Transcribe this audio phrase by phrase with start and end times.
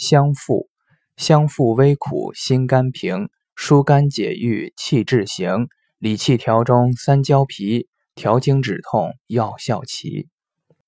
[0.00, 0.70] 相附，
[1.18, 10.30] 相附微苦，心甘平，疏肝解郁，气滞行，理气调中，三焦脾，调经止痛，药效奇。